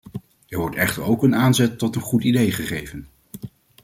[0.47, 3.07] Er wordt echter ook een aanzet tot een goed idee gegeven.